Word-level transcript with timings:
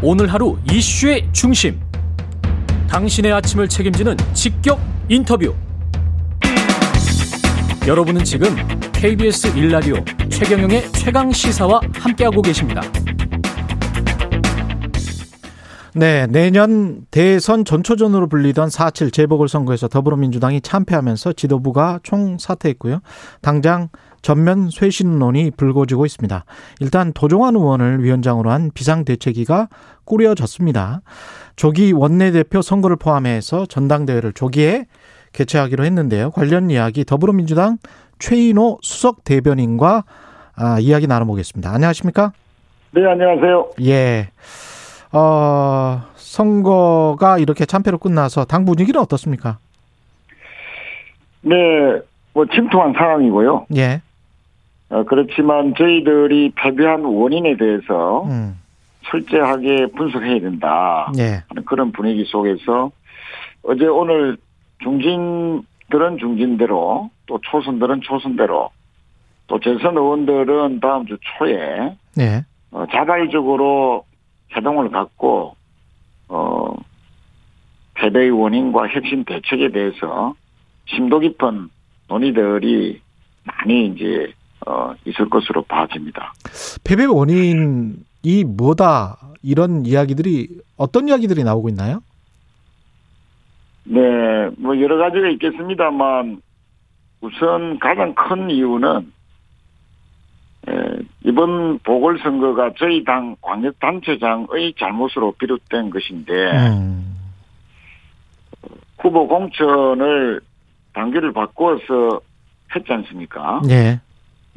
오늘 0.00 0.32
하루 0.32 0.56
이슈의 0.70 1.28
중심. 1.32 1.80
당신의 2.88 3.32
아침을 3.32 3.68
책임지는 3.68 4.16
직격 4.32 4.80
인터뷰. 5.08 5.52
여러분은 7.84 8.22
지금 8.22 8.54
KBS 8.92 9.48
일라디오 9.56 9.96
최경영의 10.28 10.92
최강 10.92 11.32
시사와 11.32 11.80
함께하고 11.94 12.42
계십니다. 12.42 12.80
네, 15.94 16.28
내년 16.28 17.04
대선 17.10 17.64
전초전으로 17.64 18.28
불리던 18.28 18.68
4.7 18.68 19.12
재보궐선거에서 19.12 19.88
더불어민주당이 19.88 20.60
참패하면서 20.60 21.32
지도부가 21.32 21.98
총사퇴했고요. 22.04 23.00
당장 23.42 23.88
전면 24.22 24.68
쇄신론이 24.70 25.52
불거지고 25.56 26.06
있습니다. 26.06 26.44
일단 26.80 27.12
도종환 27.12 27.54
의원을 27.54 28.02
위원장으로 28.02 28.50
한 28.50 28.70
비상대책위가 28.72 29.68
꾸려졌습니다. 30.04 31.00
조기 31.56 31.92
원내대표 31.92 32.62
선거를 32.62 32.96
포함해서 32.96 33.66
전당대회를 33.66 34.32
조기에 34.32 34.86
개최하기로 35.32 35.84
했는데요. 35.84 36.30
관련 36.30 36.70
이야기 36.70 37.04
더불어민주당 37.04 37.78
최인호 38.18 38.78
수석 38.82 39.24
대변인과 39.24 40.04
아, 40.56 40.78
이야기 40.80 41.06
나눠보겠습니다. 41.06 41.70
안녕하십니까? 41.70 42.32
네, 42.90 43.06
안녕하세요. 43.06 43.70
예. 43.82 44.28
어, 45.12 46.02
선거가 46.16 47.38
이렇게 47.38 47.64
참패로 47.64 47.98
끝나서 47.98 48.44
당 48.44 48.64
분위기는 48.64 49.00
어떻습니까? 49.00 49.58
네, 51.42 51.56
뭐 52.32 52.44
침통한 52.46 52.92
상황이고요. 52.92 53.66
예. 53.76 54.00
어, 54.90 55.04
그렇지만 55.04 55.74
저희들이 55.76 56.52
패배한 56.54 57.04
원인에 57.04 57.56
대해서 57.56 58.24
음. 58.24 58.58
철저하게 59.04 59.86
분석해야 59.96 60.40
된다. 60.40 61.12
예. 61.18 61.42
하는 61.48 61.64
그런 61.64 61.92
분위기 61.92 62.24
속에서 62.24 62.90
어제 63.62 63.86
오늘 63.86 64.36
중진들은 64.82 66.18
중진대로 66.18 67.10
또 67.26 67.38
초선들은 67.42 68.02
초선대로 68.02 68.70
또 69.46 69.60
재선 69.60 69.96
의원들은 69.96 70.80
다음 70.80 71.06
주 71.06 71.16
초에 71.38 71.96
예. 72.18 72.44
어, 72.70 72.84
자발적으로 72.92 74.04
해동을 74.54 74.90
갖고 74.90 75.56
어 76.28 76.74
패배의 77.94 78.30
원인과 78.30 78.84
핵심 78.86 79.24
대책에 79.24 79.70
대해서 79.72 80.34
심도 80.86 81.18
깊은 81.18 81.68
논의들이 82.08 83.00
많이 83.44 83.86
이제 83.86 84.32
어 84.66 84.92
있을 85.04 85.28
것으로 85.28 85.62
봐집니다. 85.62 86.32
패배 86.84 87.04
원인이 87.04 88.44
뭐다 88.46 89.16
이런 89.42 89.86
이야기들이 89.86 90.48
어떤 90.76 91.08
이야기들이 91.08 91.44
나오고 91.44 91.68
있나요? 91.68 92.02
네, 93.84 94.00
뭐 94.58 94.78
여러 94.80 94.98
가지가 94.98 95.28
있겠습니다만 95.30 96.42
우선 97.20 97.78
가장 97.78 98.14
큰 98.14 98.50
이유는 98.50 99.12
에, 100.68 100.72
이번 101.24 101.78
보궐선거가 101.78 102.72
저희 102.78 103.04
당 103.04 103.36
광역단체장의 103.40 104.74
잘못으로 104.78 105.32
비롯된 105.32 105.90
것인데 105.90 106.32
음. 106.52 107.16
후보 108.98 109.26
공천을 109.26 110.40
단계를 110.92 111.32
바꾸어서 111.32 112.20
했지 112.74 112.92
않습니까? 112.92 113.62
예. 113.70 114.00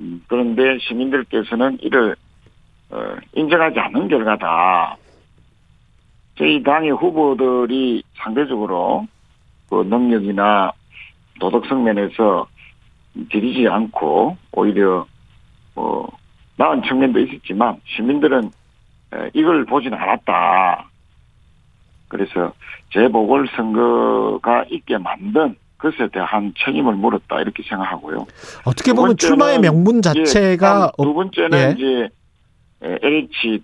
음, 0.02 0.24
그런데 0.28 0.80
시민들께서는 0.80 1.78
이를 1.82 2.16
어, 2.90 3.16
인정하지 3.34 3.80
않는 3.80 4.08
결과다. 4.08 4.98
저희 6.38 6.62
당의 6.64 6.92
후보들이 6.92 8.04
상대적으로 8.16 9.08
그 9.70 9.84
능력이나 9.84 10.72
도덕성 11.40 11.84
면에서 11.84 12.48
들이지 13.30 13.68
않고 13.68 14.38
오히려 14.52 15.06
뭐 15.76 16.10
나은 16.58 16.82
측면도 16.84 17.20
있었지만 17.20 17.80
시민들은 17.86 18.52
에, 19.14 19.30
이걸 19.34 19.66
보지는 19.66 19.98
않았다. 19.98 20.90
그래서 22.08 22.54
재보궐선거가 22.92 24.66
있게 24.70 24.98
만든 24.98 25.56
것에 25.82 26.08
대한 26.14 26.54
책임을 26.64 26.94
물었다 26.96 27.42
이렇게 27.42 27.64
생각하고요. 27.64 28.28
어떻게 28.66 28.92
두 28.92 28.96
보면 28.96 29.10
번째는, 29.10 29.18
출마의 29.18 29.60
명분 29.60 30.02
자체가 30.02 30.92
예, 30.98 31.04
두 31.04 31.14
번째는 31.14 31.58
예. 31.58 31.76
이제 31.78 32.10
LH 32.82 33.62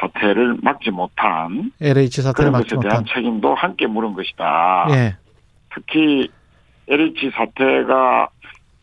사태를 0.00 0.58
막지 0.62 0.90
못한 0.90 1.72
LH 1.80 2.22
사태를 2.22 2.50
그런 2.50 2.62
것에 2.62 2.68
대한 2.80 2.82
못한 2.82 3.04
책임도 3.14 3.54
함께 3.54 3.86
물은 3.86 4.14
것이다. 4.14 4.88
예. 4.90 5.16
특히 5.74 6.28
LH 6.88 7.30
사태가 7.34 8.28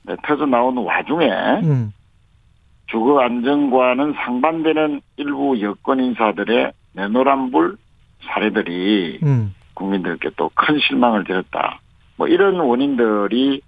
네, 0.04 0.16
터져 0.26 0.46
나오는 0.46 0.84
와중에 0.84 1.28
음. 1.64 1.92
주거 2.88 3.20
안정과는 3.22 4.14
상반되는 4.14 5.02
일부 5.18 5.60
여권 5.62 6.00
인사들의 6.00 6.72
내노란불 6.94 7.78
사례들이 8.28 9.20
음. 9.24 9.54
국민들께 9.74 10.30
또 10.38 10.50
큰 10.54 10.80
실망을 10.80 11.24
드렸다. 11.24 11.80
뭐 12.18 12.28
이런 12.28 12.60
원인들이 12.60 13.62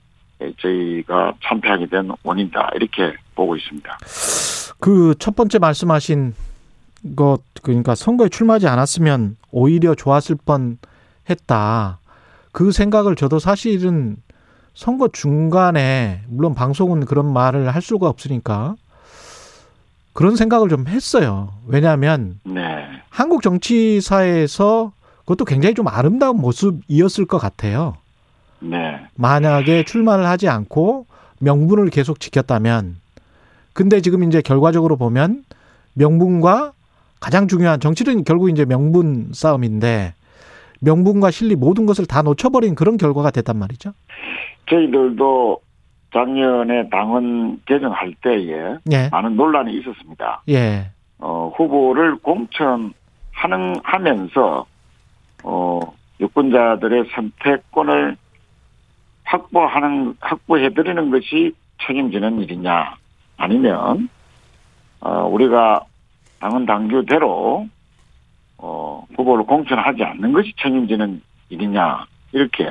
저희가 0.60 1.34
참패하게 1.44 1.88
된 1.88 2.12
원인이다 2.24 2.72
이렇게 2.76 3.14
보고 3.36 3.56
있습니다. 3.56 3.98
그 4.80 5.16
첫 5.20 5.36
번째 5.36 5.60
말씀하신 5.60 6.34
것 7.16 7.40
그러니까 7.64 7.96
선거에 7.96 8.30
출마하지 8.30 8.68
않았으면 8.68 9.38
오히려 9.52 9.96
좋았을 9.96 10.36
뻔했다. 10.46 12.00
그 12.52 12.72
생각을 12.72 13.16
저도 13.16 13.40
사실은 13.40 14.18
선거 14.74 15.08
중간에 15.08 16.22
물론 16.28 16.54
방송은 16.54 17.06
그런 17.06 17.32
말을 17.34 17.74
할 17.74 17.82
수가 17.82 18.08
없으니까 18.08 18.76
그런 20.14 20.36
생각을 20.36 20.70
좀 20.70 20.88
했어요. 20.88 21.54
왜냐하면 21.68 22.40
네, 22.44 22.86
한국 23.10 23.42
정치사에서 23.42 24.92
그것도 25.20 25.46
굉장히 25.46 25.76
좀 25.76 25.88
아름다운 25.88 26.38
모습이었을 26.38 27.26
것 27.26 27.38
같아요. 27.38 27.96
네, 28.60 29.00
만약에 29.16 29.84
출마를 29.84 30.26
하지 30.26 30.50
않고 30.50 31.06
명분을 31.40 31.90
계속 31.90 32.20
지켰다면 32.20 32.96
근데 33.74 34.02
지금 34.02 34.24
이제 34.24 34.42
결과적으로 34.42 34.98
보면 34.98 35.44
명분과 35.94 36.72
가장 37.20 37.48
중요한 37.48 37.80
정치는 37.80 38.24
결국 38.24 38.50
이제 38.50 38.66
명분 38.66 39.30
싸움인데 39.34 40.14
명분과 40.82 41.32
실리 41.32 41.56
모든 41.56 41.86
것을 41.86 42.06
다 42.06 42.22
놓쳐버린 42.22 42.76
그런 42.76 42.98
결과가 42.98 43.32
됐단 43.32 43.58
말이죠. 43.58 43.94
저희들도 44.70 45.60
작년에 46.14 46.90
당원 46.90 47.60
개정할 47.66 48.14
때에 48.22 48.78
예, 48.92 49.10
많은 49.12 49.36
논란이 49.36 49.74
있었습니다. 49.80 50.42
예, 50.50 50.92
어, 51.20 51.52
후보를 51.56 52.18
공천하는 52.18 52.94
하면서 53.84 54.66
어, 55.44 55.80
유권자들의 56.20 57.06
선택권을 57.14 58.18
확보하는 59.28 60.16
확보해 60.20 60.70
드리는 60.74 61.12
것이 61.12 61.54
책임지는 61.86 62.42
일이냐 62.42 62.96
아니면 63.38 64.10
어, 65.02 65.28
우리가 65.28 65.82
당헌 66.40 66.66
당규대로 66.66 67.68
어, 68.58 69.06
후보를 69.16 69.46
공천하지 69.46 70.04
않는 70.04 70.32
것이 70.32 70.54
책임지는 70.58 71.22
일이냐 71.50 72.06
이렇게 72.32 72.66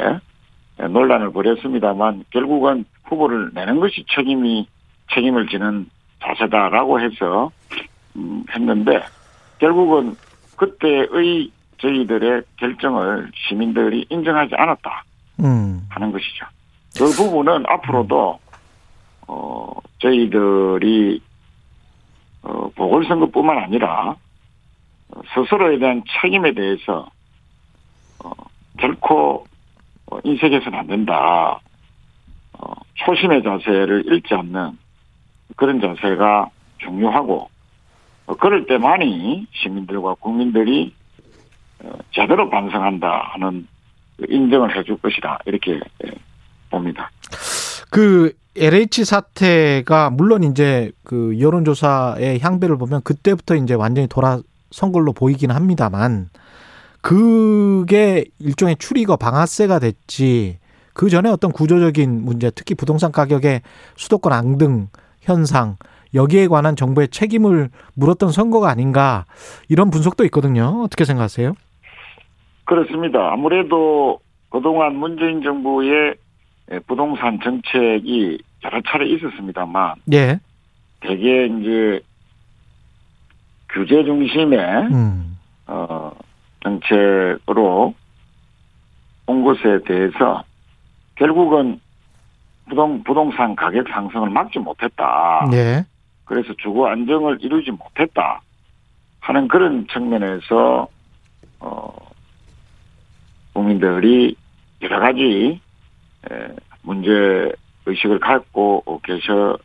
논란을 0.78 1.30
벌였습니다만 1.32 2.24
결국은 2.30 2.84
후보를 3.04 3.50
내는 3.54 3.80
것이 3.80 4.04
책임이 4.08 4.66
책임을 5.12 5.46
지는 5.48 5.88
자세다라고 6.22 7.00
해서 7.00 7.50
음, 8.16 8.44
했는데 8.50 9.02
결국은 9.58 10.16
그때의 10.56 11.50
저희들의 11.78 12.42
결정을 12.56 13.30
시민들이 13.34 14.06
인정하지 14.08 14.54
않았다 14.54 15.04
음, 15.40 15.86
하는 15.88 16.12
것이죠. 16.12 16.46
그 16.98 17.10
부분은 17.10 17.64
앞으로도 17.66 18.38
어 19.28 19.72
저희들이 19.98 21.20
어 22.42 22.70
보궐선거뿐만 22.74 23.58
아니라 23.58 24.16
어, 25.08 25.20
스스로에 25.34 25.78
대한 25.78 26.02
책임에 26.20 26.52
대해서 26.52 27.08
어 28.24 28.30
결코 28.78 29.46
어, 30.06 30.18
인색해서는 30.24 30.78
안 30.78 30.86
된다. 30.86 31.60
어 32.54 32.72
초심의 32.94 33.42
자세를 33.42 34.04
잃지 34.06 34.34
않는 34.34 34.78
그런 35.56 35.80
자세가 35.80 36.48
중요하고 36.78 37.50
어, 38.26 38.34
그럴 38.36 38.66
때만이 38.66 39.46
시민들과 39.52 40.14
국민들이 40.14 40.94
어, 41.82 41.90
제대로 42.12 42.48
반성한다 42.48 43.32
하는 43.34 43.66
그 43.68 43.75
인정을 44.28 44.76
해줄 44.76 44.96
것이다 44.98 45.38
이렇게 45.46 45.80
예, 46.04 46.10
봅니다. 46.70 47.10
그 47.90 48.32
LH 48.56 49.04
사태가 49.04 50.10
물론 50.10 50.42
이제 50.42 50.90
그 51.04 51.38
여론조사의 51.38 52.40
향배를 52.40 52.78
보면 52.78 53.02
그때부터 53.02 53.54
이제 53.56 53.74
완전히 53.74 54.08
돌아 54.08 54.40
선 54.70 54.92
걸로 54.92 55.12
보이긴 55.12 55.50
합니다만 55.50 56.28
그게 57.00 58.24
일종의 58.38 58.76
추리거 58.78 59.16
방아쇠가 59.16 59.78
됐지 59.78 60.58
그 60.92 61.10
전에 61.10 61.28
어떤 61.28 61.52
구조적인 61.52 62.24
문제 62.24 62.50
특히 62.50 62.74
부동산 62.74 63.12
가격의 63.12 63.60
수도권 63.96 64.32
앙등 64.32 64.88
현상 65.20 65.76
여기에 66.14 66.48
관한 66.48 66.74
정부의 66.74 67.08
책임을 67.08 67.70
물었던 67.94 68.32
선거가 68.32 68.70
아닌가 68.70 69.26
이런 69.68 69.90
분석도 69.90 70.24
있거든요. 70.24 70.82
어떻게 70.82 71.04
생각하세요? 71.04 71.54
그렇습니다. 72.66 73.32
아무래도 73.32 74.20
그동안 74.50 74.96
문재인 74.96 75.42
정부의 75.42 76.16
부동산 76.86 77.40
정책이 77.40 78.38
여러 78.64 78.80
차례 78.82 79.06
있었습니다만, 79.06 79.94
예. 80.12 80.38
대개 81.00 81.46
이제 81.46 82.00
규제 83.70 84.04
중심의 84.04 84.58
음. 84.92 85.38
어, 85.66 86.12
정책으로 86.62 87.94
온 89.26 89.44
것에 89.44 89.80
대해서 89.86 90.44
결국은 91.14 91.80
부동 92.68 93.02
부동산 93.04 93.54
가격 93.54 93.88
상승을 93.88 94.30
막지 94.30 94.58
못했다. 94.58 95.48
예. 95.52 95.84
그래서 96.24 96.52
주거 96.58 96.88
안정을 96.88 97.38
이루지 97.40 97.70
못했다 97.70 98.40
하는 99.20 99.46
그런 99.46 99.86
측면에서 99.88 100.88
어 101.60 102.05
국민들이 103.56 104.36
여러 104.82 105.00
가지 105.00 105.58
에, 106.30 106.48
문제 106.82 107.10
의식을 107.86 108.20
갖고 108.20 109.00
계셔 109.02 109.56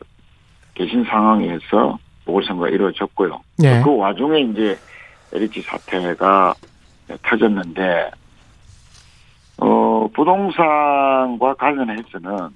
계신 0.74 1.04
상황에서 1.04 2.00
보궐선거가 2.24 2.70
이루어졌고요. 2.70 3.42
예. 3.64 3.82
그 3.84 3.96
와중에 3.98 4.40
이제 4.40 4.78
LH 5.34 5.62
사태가 5.64 6.54
터졌는데 7.24 8.12
어 9.58 10.08
부동산과 10.14 11.56
관련해서는 11.56 12.50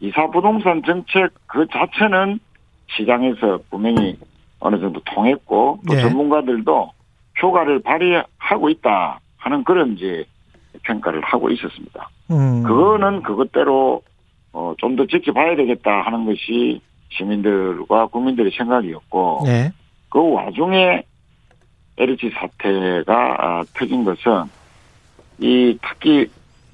이사 0.00 0.26
부동산 0.28 0.82
정책 0.84 1.30
그 1.46 1.64
자체는 1.70 2.40
시장에서 2.88 3.60
분명히 3.70 4.18
어느 4.58 4.80
정도 4.80 5.00
통했고 5.04 5.80
또 5.86 5.96
예. 5.96 6.00
전문가들도 6.00 6.90
효과를 7.40 7.82
발휘하고 7.82 8.68
있다 8.70 9.20
하는 9.36 9.62
그런 9.64 9.92
이제 9.92 10.24
평가를 10.82 11.20
하고 11.22 11.50
있었습니다. 11.50 12.08
음. 12.30 12.62
그거는 12.62 13.22
그것대로 13.22 14.02
어, 14.52 14.74
좀 14.78 14.96
더 14.96 15.06
지켜봐야 15.06 15.56
되겠다 15.56 16.02
하는 16.02 16.26
것이 16.26 16.80
시민들과 17.10 18.06
국민들의 18.06 18.52
생각이었고 18.56 19.44
예. 19.46 19.72
그 20.10 20.32
와중에 20.32 21.02
LH 21.96 22.30
사태가 22.30 23.36
아, 23.38 23.64
터진 23.74 24.04
것은 24.04 24.44
이 25.38 25.78
특히 25.82 26.30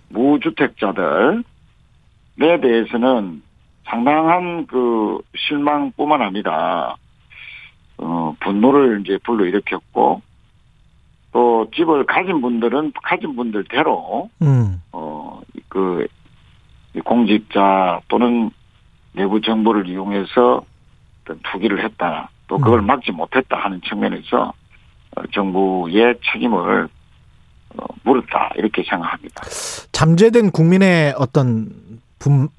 무주택자들에 0.09 1.43
대해서는 2.61 3.43
상당한 3.85 4.67
그 4.67 5.19
실망뿐만 5.37 6.23
아니라 6.23 6.97
어 7.99 8.35
분노를 8.41 9.01
이제 9.01 9.19
불러일으켰고 9.25 10.23
또 11.33 11.69
집을 11.75 12.07
가진 12.07 12.41
분들은 12.41 12.93
가진 13.03 13.37
분들대로 13.37 14.31
음. 14.43 14.83
어그 14.93 16.07
공직자 17.05 18.01
또는 18.09 18.51
내부 19.13 19.41
정보를 19.41 19.89
이용해서 19.89 20.63
어떤 21.23 21.41
투기를 21.53 21.85
했다 21.85 22.31
또 22.47 22.59
그걸 22.59 22.81
음. 22.81 22.87
막지 22.87 23.13
못했다 23.13 23.57
하는 23.59 23.81
측면에서 23.83 24.53
어, 25.17 25.23
정부의 25.33 26.17
책임을 26.33 26.89
어, 27.77 27.85
물었다 28.05 28.51
이렇게 28.57 28.83
생각합니다. 28.83 29.43
잠재된 29.93 30.51
국민의 30.51 31.15
어떤 31.19 31.67
분- 31.67 32.01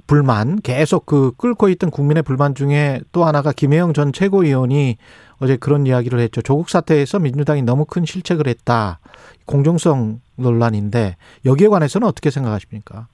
불만 0.07 0.61
계속 0.61 1.05
그 1.05 1.31
끓고 1.37 1.69
있던 1.69 1.91
국민의 1.91 2.23
불만 2.23 2.55
중에 2.55 3.01
또 3.11 3.25
하나가 3.25 3.51
김혜영 3.51 3.93
전 3.93 4.13
최고위원이 4.13 4.97
어제 5.41 5.57
그런 5.57 5.85
이야기를 5.85 6.19
했죠. 6.19 6.41
조국 6.41 6.69
사태에서 6.69 7.19
민주당이 7.19 7.61
너무 7.61 7.85
큰 7.85 8.05
실책을 8.05 8.47
했다. 8.47 8.99
공정성 9.45 10.21
논란인데 10.35 11.15
여기에 11.45 11.67
관해서는 11.67 12.07
어떻게 12.07 12.29
생각하십니까? 12.29 13.07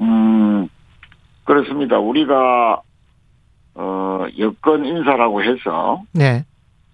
음, 0.00 0.68
그렇습니다. 1.44 1.98
우리가, 1.98 2.80
어, 3.74 4.26
여권 4.38 4.84
인사라고 4.84 5.42
해서, 5.42 6.02
네. 6.12 6.44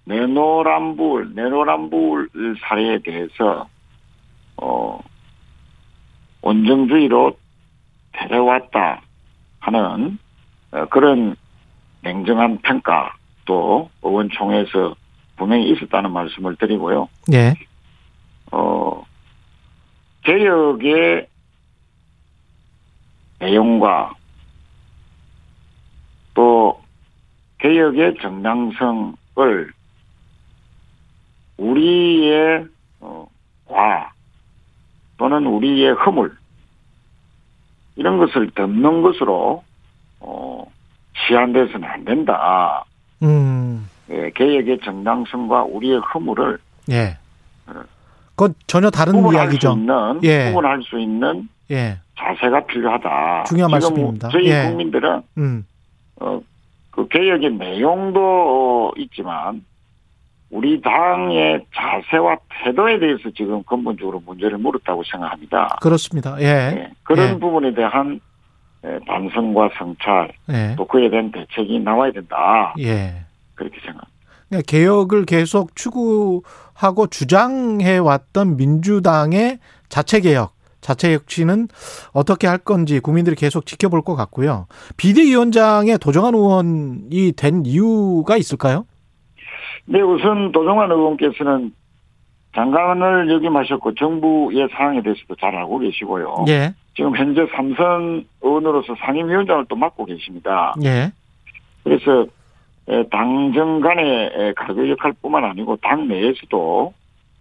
내노란불, 0.05 1.35
내노란불 1.35 2.29
사례에 2.61 2.99
대해서, 3.03 3.69
어, 4.57 4.99
원정주의로 6.43 7.37
데려왔다 8.13 9.03
하는, 9.61 10.19
어, 10.73 10.87
그런 10.87 11.37
냉정한 12.03 12.59
평가도 12.59 13.91
의원총회에서 14.03 14.95
분명히 15.37 15.71
있었다는 15.71 16.13
말씀을 16.13 16.57
드리고요. 16.57 17.09
예. 17.33 17.55
어, 18.53 19.05
개혁의 20.23 21.27
내용과 23.39 24.15
또 26.35 26.81
개혁의 27.59 28.17
정당성을 28.21 29.73
우리의 31.57 32.67
어, 33.01 33.27
과 33.67 34.13
또는 35.21 35.45
우리의 35.45 35.93
허물 35.93 36.35
이런 37.95 38.17
것을 38.17 38.51
덮는 38.53 39.03
것으로 39.03 39.63
어, 40.19 40.65
시한돼서는 41.15 41.87
안 41.87 42.05
된다. 42.07 42.83
음. 43.23 43.87
예, 44.09 44.31
개혁의 44.35 44.81
정당성과 44.83 45.65
우리의 45.65 45.99
허물을 45.99 46.59
예. 46.91 47.19
그건 48.31 48.55
전혀 48.67 48.89
다른 48.89 49.31
이야기죠. 49.31 49.73
수 49.75 49.79
있는 49.79 50.21
예. 50.23 50.49
구분할 50.49 50.83
수 50.83 50.99
있는 50.99 51.49
예. 51.71 51.99
자세가 52.19 52.65
필요하다. 52.65 53.45
중요한 53.45 53.71
말씀입니다. 53.73 54.31
저희 54.31 54.47
예. 54.47 54.69
국민들은 54.71 55.23
음. 55.37 55.67
어, 56.17 56.41
그 56.91 57.07
개혁의 57.09 57.53
내용도 57.53 58.21
어, 58.23 58.93
있지만 58.97 59.63
우리 60.51 60.81
당의 60.81 61.65
자세와 61.75 62.37
태도에 62.65 62.99
대해서 62.99 63.31
지금 63.37 63.63
근본적으로 63.63 64.21
문제를 64.27 64.59
물었다고 64.59 65.03
생각합니다. 65.05 65.79
그렇습니다. 65.81 66.37
예. 66.41 66.45
예, 66.45 66.91
그런 67.05 67.35
예. 67.35 67.39
부분에 67.39 67.73
대한 67.73 68.21
예, 68.85 68.99
반성과 69.07 69.71
성찰 69.79 70.33
예. 70.51 70.75
또 70.77 70.87
그에 70.87 71.09
대한 71.09 71.31
대책이 71.31 71.81
나와야 71.81 72.11
된다. 72.11 72.75
예. 72.81 73.25
그렇게 73.55 73.79
생각. 73.85 74.07
그러니까 74.49 74.67
개혁을 74.67 75.25
계속 75.27 75.77
추구하고 75.77 77.07
주장해 77.09 77.99
왔던 77.99 78.57
민주당의 78.57 79.61
자체 79.89 80.21
개혁, 80.21 80.55
자체 80.81 81.15
혁신은 81.15 81.69
어떻게 82.13 82.49
할 82.49 82.59
건지 82.59 82.99
국민들이 82.99 83.37
계속 83.37 83.67
지켜볼 83.67 84.03
것 84.03 84.17
같고요. 84.17 84.67
비대위원장에 84.97 85.99
도정한 85.99 86.35
의원이 86.35 87.33
된 87.37 87.65
이유가 87.65 88.37
있을까요? 88.37 88.87
네, 89.87 90.01
우선 90.01 90.53
도정환 90.53 90.91
의원께서는 90.91 91.73
장관을 92.55 93.31
역임하셨고 93.31 93.95
정부의 93.95 94.69
상황에 94.73 95.03
대해서도 95.03 95.37
잘 95.37 95.55
알고 95.55 95.79
계시고요. 95.79 96.47
예, 96.49 96.73
지금 96.95 97.17
현재 97.17 97.47
삼선 97.55 98.27
의원으로서 98.43 98.95
상임위원장을 98.99 99.67
또 99.69 99.77
맡고 99.77 100.05
계십니다. 100.05 100.75
예, 100.83 101.13
그래서 101.85 102.27
에, 102.89 103.05
당정 103.09 103.81
간의 103.81 104.33
에, 104.35 104.53
가교 104.55 104.89
역할뿐만 104.91 105.45
아니고 105.45 105.77
당 105.77 106.09
내에서도 106.09 106.93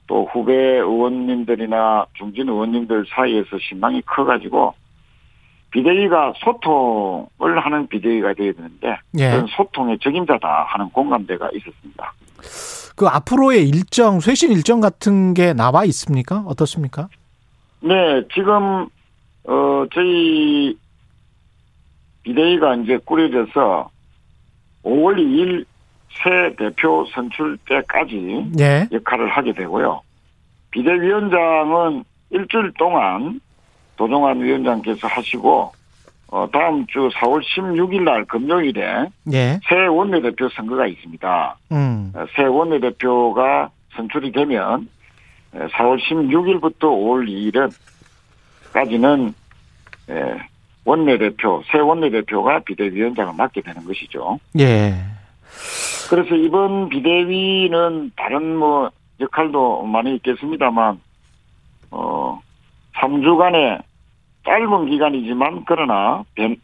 또 0.07 0.25
후배 0.31 0.53
의원님들이나 0.53 2.05
중진 2.13 2.49
의원님들 2.49 3.05
사이에서 3.09 3.57
신망이 3.59 4.01
커가지고 4.01 4.73
비대위가 5.71 6.33
소통을 6.37 7.59
하는 7.59 7.87
비대위가 7.87 8.33
되어야 8.33 8.53
되는데 8.53 8.97
예. 9.17 9.31
그런 9.31 9.47
소통의 9.47 9.99
적임자다 9.99 10.65
하는 10.67 10.89
공감대가 10.89 11.49
있었습니다. 11.53 12.13
그 12.95 13.07
앞으로의 13.07 13.67
일정, 13.67 14.19
쇄신 14.19 14.51
일정 14.51 14.81
같은 14.81 15.33
게 15.33 15.53
나와 15.53 15.85
있습니까? 15.85 16.43
어떻습니까? 16.47 17.07
네, 17.81 18.23
지금 18.33 18.87
어 19.45 19.85
저희 19.93 20.77
비대위가 22.23 22.75
이제 22.75 22.97
꾸려져서 23.05 23.89
5월 24.83 25.17
2일 25.17 25.65
새 26.11 26.55
대표 26.57 27.05
선출 27.13 27.57
때까지 27.67 28.51
예, 28.59 28.87
역할을 28.91 29.29
하게 29.29 29.53
되고요. 29.53 30.01
비대위원장은 30.71 32.03
일주일 32.31 32.73
동안 32.77 33.39
도종환 33.99 34.39
위원장께서 34.41 35.07
하시고 35.07 35.73
어, 36.31 36.47
다음 36.53 36.85
주 36.87 37.09
4월 37.09 37.41
16일 37.43 38.03
날 38.03 38.23
금요일에 38.25 39.07
예. 39.33 39.59
새 39.67 39.75
원내대표 39.87 40.47
선거가 40.49 40.87
있습니다. 40.87 41.57
음. 41.73 42.13
어, 42.15 42.25
새 42.33 42.43
원내대표가 42.43 43.69
선출이 43.95 44.31
되면 44.31 44.87
에, 45.53 45.59
4월 45.67 45.99
16일부터 45.99 46.83
5월 46.83 47.27
2일은 47.27 47.71
까지는 48.71 49.33
에, 50.09 50.39
원내대표, 50.85 51.61
새 51.69 51.79
원내대표가 51.79 52.59
비대위원장을 52.59 53.33
맡게 53.35 53.61
되는 53.61 53.83
것이죠. 53.83 54.39
예. 54.59 54.93
그래서 56.09 56.35
이번 56.35 56.87
비대위는 56.89 58.11
다른 58.15 58.55
뭐 58.55 58.89
역할도 59.19 59.83
많이 59.83 60.15
있겠습니다만, 60.15 61.01
어, 61.91 62.39
3주간의 62.95 63.88
짧은 64.49 64.89
기간이지만 64.89 65.63
그러나 65.67 66.23
변, 66.33 66.55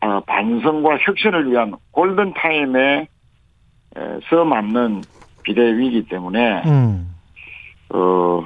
어, 0.00 0.20
반성과 0.26 0.98
혁신을 0.98 1.50
위한 1.52 1.72
골든 1.92 2.34
타임에 2.34 3.06
에, 3.96 4.20
서 4.28 4.44
맞는 4.44 5.02
비대위이기 5.44 6.08
때문에, 6.08 6.62
음. 6.66 7.14
어, 7.90 8.42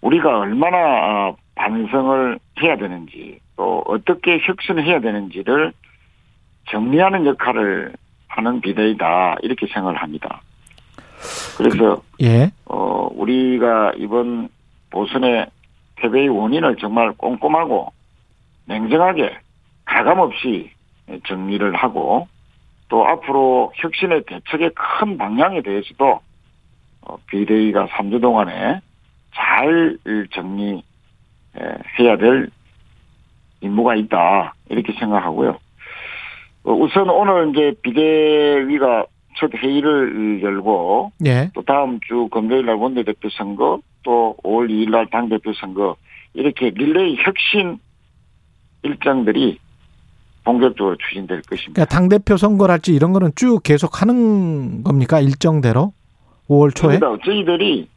우리가 0.00 0.38
얼마나 0.38 0.78
어, 0.78 1.36
반성을 1.56 2.38
해야 2.62 2.76
되는지 2.76 3.40
또 3.56 3.82
어떻게 3.86 4.38
혁신을 4.38 4.84
해야 4.84 5.00
되는지를 5.00 5.72
정리하는 6.70 7.26
역할을 7.26 7.94
하는 8.28 8.60
비대위다 8.60 9.36
이렇게 9.42 9.66
생각을 9.66 9.96
합니다. 9.96 10.40
그래서 11.56 12.00
예. 12.22 12.50
어, 12.66 13.08
우리가 13.12 13.92
이번 13.96 14.50
보선의 14.90 15.46
패배의 15.96 16.28
원인을 16.28 16.76
정말 16.76 17.12
꼼꼼하고 17.12 17.92
냉정하게 18.66 19.38
가감 19.84 20.18
없이 20.18 20.70
정리를 21.26 21.74
하고 21.74 22.28
또 22.88 23.06
앞으로 23.06 23.72
혁신의 23.76 24.24
대책의 24.26 24.70
큰 24.74 25.18
방향에 25.18 25.62
대해서도 25.62 26.20
어, 27.02 27.16
비대위가 27.26 27.86
3주 27.86 28.20
동안에 28.20 28.80
잘 29.34 29.98
정리해야 30.32 32.16
될 32.18 32.50
임무가 33.60 33.94
있다 33.94 34.54
이렇게 34.68 34.92
생각하고요. 34.98 35.58
어, 36.64 36.72
우선 36.72 37.08
오늘 37.10 37.50
이제 37.50 37.74
비대위가 37.82 39.06
첫 39.38 39.52
회의를 39.54 40.42
열고 40.42 41.12
예. 41.26 41.50
또 41.54 41.62
다음 41.62 42.00
주 42.00 42.28
금요일 42.30 42.66
날 42.66 42.76
원내대표 42.76 43.28
선거 43.30 43.80
또 44.06 44.36
5월 44.44 44.70
2일 44.70 44.90
날 44.90 45.10
당대표 45.10 45.52
선거 45.52 45.96
이렇게 46.32 46.70
릴레이 46.70 47.16
혁신 47.18 47.78
일정들이 48.82 49.58
본격적으로 50.44 50.96
추진될 50.96 51.42
것입니다. 51.42 51.72
그러니까 51.74 51.94
당대표 51.94 52.36
선거랄지 52.36 52.94
이런 52.94 53.12
거는 53.12 53.32
쭉 53.34 53.60
계속 53.64 54.00
하는 54.00 54.84
겁니까? 54.84 55.18
일정대로? 55.20 55.92
5월 56.48 56.72
초에? 56.72 56.98
그러니까 57.00 57.24
저희들이 57.24 57.88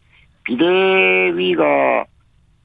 비대위가 0.45 2.05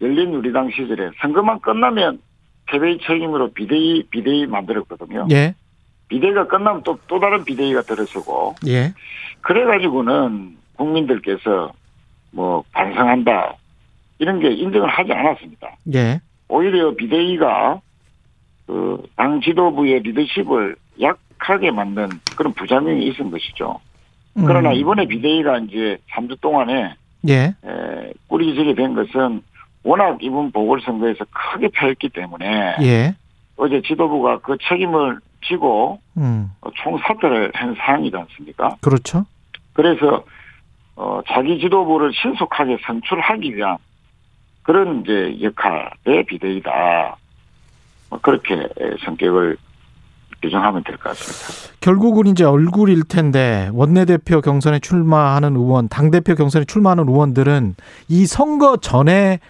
열린 0.01 0.35
우리당 0.35 0.71
시절에 0.71 1.11
선거만 1.21 1.61
끝나면 1.61 2.21
패배의 2.67 2.99
책임으로 3.07 3.53
비대위 3.53 4.05
비대위 4.09 4.47
만들었거든요. 4.47 5.29
예. 5.31 5.55
비대위가 6.09 6.47
끝나면 6.47 6.83
또 6.83 6.99
또 7.09 7.21
다른 7.21 7.45
비대위가 7.45 7.83
들어서고 7.83 8.55
예. 8.69 8.95
그래가지고는 9.43 10.57
국민들께서 10.77 11.73
뭐 12.35 12.65
반성한다 12.73 13.55
이런 14.19 14.41
게 14.41 14.51
인정을 14.51 14.89
하지 14.89 15.13
않았습니다. 15.13 15.77
예. 15.95 16.21
오히려 16.49 16.95
비대위가 16.95 17.81
그당 18.67 19.41
지도부의 19.41 20.01
리더십을 20.01 20.77
약하게 21.01 21.71
만든 21.71 22.09
그런 22.37 22.53
부작용이 22.53 23.07
있은 23.07 23.31
것이죠. 23.31 23.81
음. 24.37 24.45
그러나 24.47 24.73
이번에 24.73 25.07
비대위가 25.07 25.59
이제 25.59 25.99
3주 26.13 26.41
동안에 26.41 26.95
예. 27.29 27.35
에, 27.35 28.13
꾸리지게 28.29 28.75
된 28.75 28.95
것은 28.95 29.43
워낙 29.83 30.19
이번 30.23 30.51
보궐선거에서 30.51 31.25
크게 31.31 31.69
패했기 31.73 32.09
때문에 32.11 32.77
예. 32.83 33.15
어제 33.57 33.81
지도부가 33.83 34.39
그 34.41 34.57
책임을 34.69 35.19
지고 35.47 36.01
음. 36.17 36.51
총사퇴를 36.83 37.53
한 37.55 37.75
사항이지 37.75 38.17
않습니까? 38.17 38.77
그렇죠. 38.81 39.27
그래서 39.75 40.25
어, 40.97 41.21
자기 41.29 41.59
지도부를 41.61 42.13
신속하게 42.15 42.79
선출하기 42.87 43.57
위한 43.57 43.77
그런 44.63 45.03
이제 45.03 45.39
역할의 45.43 46.25
비대위다. 46.27 47.17
뭐 48.11 48.19
그렇게 48.23 48.69
성격을 49.05 49.57
규정하면 50.43 50.85
될 50.85 50.97
것 50.97 51.05
같습니다. 51.11 51.75
결국은 51.81 52.27
이제 52.27 52.45
얼굴일 52.45 53.05
텐데 53.05 53.71
원내대표 53.73 54.41
경선에 54.41 54.79
출마하는 54.81 55.57
의원, 55.57 55.89
당대표 55.89 56.35
경선에 56.35 56.65
출마하는 56.67 57.09
의원들은 57.09 57.75
이 58.09 58.27
선거 58.27 58.77
전에 58.77 59.41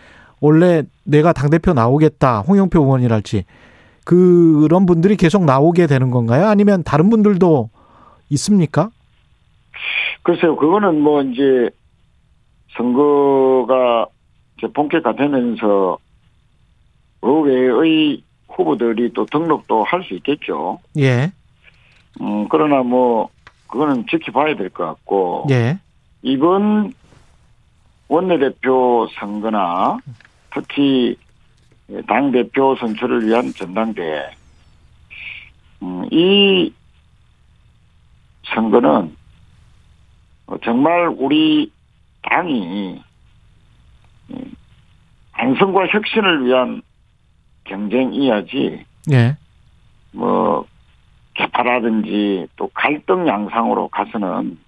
원래 0.41 0.83
내가 1.05 1.33
당대표 1.33 1.73
나오겠다, 1.73 2.41
홍영표 2.41 2.81
의원이랄지 2.83 3.45
그런 4.05 4.87
분들이 4.87 5.17
계속 5.17 5.45
나오게 5.45 5.87
되는 5.87 6.11
건가요? 6.11 6.47
아니면 6.47 6.83
다른 6.85 7.11
분들도 7.11 7.71
있습니까? 8.31 8.91
글쎄요, 10.23 10.57
그거는 10.57 11.01
뭐 11.01 11.23
이제 11.23 11.71
선거가 12.77 14.07
이제 14.59 14.67
본격화 14.73 15.15
되면서 15.17 15.99
의외의 17.23 18.23
후보들이 18.49 19.13
또 19.15 19.25
등록도 19.27 19.85
할 19.85 20.03
수 20.05 20.15
있겠죠. 20.15 20.79
예, 20.99 21.33
음, 22.21 22.49
그러나 22.49 22.83
뭐 22.83 23.29
그거는 23.69 24.07
지켜봐야 24.09 24.55
될 24.57 24.71
것 24.71 24.87
같고 24.87 25.47
예, 25.51 25.79
이번 26.23 26.93
원내대표 28.09 29.09
선거나 29.19 29.99
특히 30.53 31.17
당 32.07 32.31
대표 32.33 32.77
선출을 32.77 33.27
위한 33.27 33.53
전당대 33.53 34.31
음, 35.83 36.07
이 36.11 36.73
선거는 38.55 39.17
정말 40.63 41.09
우리 41.09 41.71
당이 42.23 43.03
안성과 45.33 45.87
혁신을 45.87 46.47
위한 46.47 46.83
경쟁이야지 47.65 48.85
예, 49.13 49.37
뭐 50.13 50.67
개파라든지 51.35 52.47
또 52.57 52.69
갈등 52.73 53.27
양상으로 53.27 53.89
가서는 53.89 54.59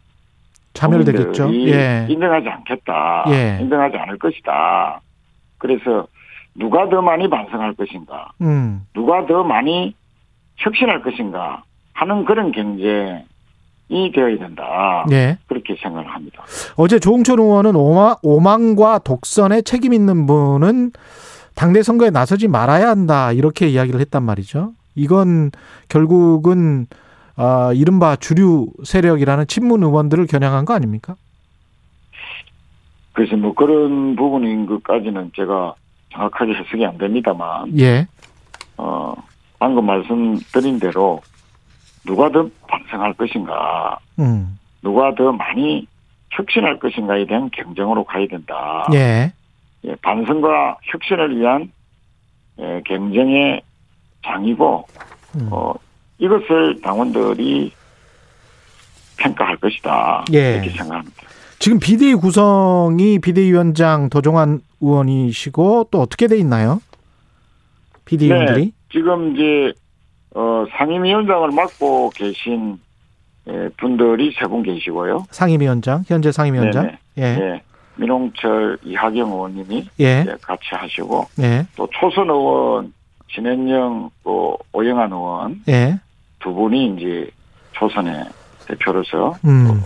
참여되겠죠. 0.72 1.54
예, 1.54 2.06
인정하지 2.10 2.48
않겠다. 2.48 3.24
예. 3.28 3.58
인정하지 3.62 3.96
않을 3.96 4.18
것이다. 4.18 5.00
그래서 5.58 6.06
누가 6.54 6.88
더 6.88 7.00
많이 7.02 7.28
반성할 7.28 7.74
것인가, 7.74 8.32
음, 8.40 8.86
누가 8.94 9.26
더 9.26 9.44
많이 9.44 9.94
혁신할 10.56 11.02
것인가 11.02 11.62
하는 11.92 12.24
그런 12.24 12.52
경쟁 12.52 13.24
이 13.88 14.10
되어야 14.12 14.38
된다. 14.38 15.06
예. 15.12 15.38
그렇게 15.46 15.76
생각을 15.80 16.08
합니다. 16.08 16.42
어제 16.76 16.98
조홍천 16.98 17.38
의원은 17.38 17.76
오마, 17.76 18.16
오만 18.22 18.74
과 18.74 18.98
독선에 18.98 19.62
책임 19.62 19.92
있는 19.92 20.26
분은 20.26 20.92
당대 21.54 21.82
선거에 21.82 22.10
나서지 22.10 22.48
말아야 22.48 22.88
한다 22.88 23.32
이렇게 23.32 23.68
이야기를 23.68 24.00
했단 24.00 24.22
말이죠. 24.22 24.72
이건 24.94 25.50
결국은 25.88 26.86
아, 27.36 27.70
이른바 27.74 28.16
주류 28.16 28.68
세력이라는 28.82 29.46
친문 29.46 29.82
의원들을 29.82 30.26
겨냥한 30.26 30.64
거 30.64 30.74
아닙니까? 30.74 31.14
그래서 33.12 33.36
뭐 33.36 33.54
그런 33.54 34.16
부분인 34.16 34.66
것까지는 34.66 35.32
제가 35.36 35.74
정확하게 36.12 36.54
해석이 36.54 36.84
안 36.84 36.98
됩니다만, 36.98 37.78
예, 37.78 38.06
어, 38.76 39.14
방금 39.58 39.86
말씀드린 39.86 40.78
대로 40.78 41.20
누가 42.06 42.30
더 42.30 42.48
반성할 42.68 43.12
것인가, 43.14 43.98
음, 44.18 44.58
누가 44.82 45.14
더 45.14 45.32
많이 45.32 45.86
혁신할 46.30 46.78
것인가에 46.78 47.26
대한 47.26 47.50
경쟁으로 47.50 48.04
가야 48.04 48.26
된다. 48.28 48.86
예, 48.94 49.32
예, 49.84 49.94
반성과 49.96 50.78
혁신을 50.84 51.36
위한 51.38 51.70
예, 52.58 52.80
경쟁의 52.86 53.60
장이고 54.24 54.86
음. 55.36 55.48
어, 55.50 55.74
이것을 56.18 56.80
당원들이 56.80 57.72
평가할 59.18 59.56
것이다. 59.56 60.24
예. 60.32 60.54
이렇게 60.54 60.70
생각합니다. 60.70 61.22
지금 61.58 61.78
비대위 61.78 62.14
구성이 62.14 63.18
비대위원장 63.18 64.10
도종환 64.10 64.60
의원이시고 64.80 65.88
또 65.90 66.00
어떻게 66.00 66.26
돼 66.26 66.38
있나요? 66.38 66.80
비대위원들이? 68.04 68.64
네, 68.66 68.72
지금 68.92 69.34
이제 69.34 69.72
어, 70.38 70.66
상임위원장을 70.76 71.50
맡고 71.50 72.10
계신 72.10 72.78
예, 73.48 73.68
분들이 73.78 74.32
세 74.38 74.46
분 74.48 74.62
계시고요. 74.62 75.24
상임위원장, 75.30 76.02
현재 76.06 76.30
상임위원장. 76.32 76.82
네네. 76.82 76.98
예, 77.18 77.22
예, 77.40 77.62
민홍철 77.96 78.78
이하경 78.84 79.30
의원님이 79.32 79.88
예, 80.00 80.26
같이 80.42 80.62
하시고 80.72 81.26
예, 81.40 81.66
또 81.76 81.88
초선 81.92 82.28
의원 82.28 82.92
신현영 83.28 84.10
또 84.24 84.58
오영환 84.72 85.10
의원 85.12 85.62
예. 85.68 85.98
두 86.40 86.52
분이 86.52 86.96
이제 86.96 87.30
초선의 87.72 88.24
대표로서 88.66 89.34
음. 89.44 89.80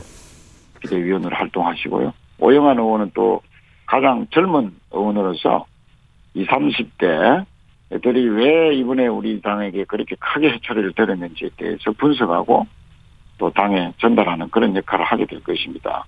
비대위원으로 0.81 1.37
활동하시고요. 1.37 2.13
오영환 2.41 2.79
의원은 2.79 3.11
또 3.15 3.41
가장 3.87 4.27
젊은 4.33 4.75
의원으로서 4.91 5.67
20, 6.35 6.49
30대 6.49 7.05
애 7.05 7.45
들이 7.99 8.29
왜 8.29 8.75
이번에 8.77 9.09
우리 9.09 9.41
당에게 9.41 9.85
그렇게 9.85 10.15
크게 10.17 10.51
해초리를 10.51 10.93
들었는지에 10.93 11.51
대해서 11.57 11.91
분석하고 11.99 12.67
또 13.39 13.51
당에 13.51 13.93
전달하는 13.99 14.49
그런 14.51 14.77
역할을 14.77 15.05
하게 15.05 15.27
될 15.27 15.43
것입니다. 15.43 16.05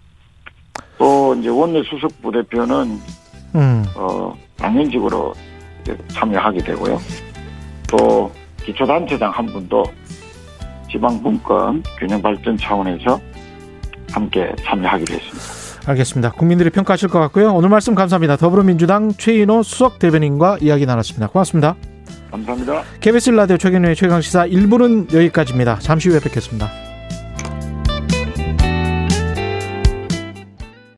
또 0.98 1.34
이제 1.34 1.48
원내 1.48 1.82
수석 1.82 2.22
부 2.22 2.30
대표는 2.30 3.00
음. 3.56 3.84
어 3.96 4.36
당연직으로 4.56 5.34
참여하게 6.08 6.58
되고요. 6.60 6.98
또 7.90 8.30
기초단체장 8.64 9.30
한 9.30 9.46
분도 9.46 9.84
지방 10.88 11.20
분권 11.22 11.82
균형 11.98 12.22
발전 12.22 12.56
차원에서 12.56 13.18
함께 14.12 14.54
참여하게 14.60 15.04
됐습니다. 15.04 15.61
알겠습니다. 15.86 16.32
국민들이 16.32 16.70
평가하실 16.70 17.08
것 17.08 17.18
같고요. 17.20 17.52
오늘 17.52 17.68
말씀 17.68 17.94
감사합니다. 17.94 18.36
더불어민주당 18.36 19.12
최인호 19.12 19.62
수석 19.62 19.98
대변인과 19.98 20.58
이야기 20.60 20.86
나눴습니다. 20.86 21.28
고맙습니다. 21.28 21.76
감사합니다. 22.30 22.82
KBS 23.00 23.30
라디오 23.30 23.58
최경영의 23.58 23.96
최강시사 23.96 24.46
1부는 24.46 25.12
여기까지입니다. 25.12 25.78
잠시 25.80 26.08
후에 26.08 26.20
뵙겠습니다. 26.20 26.91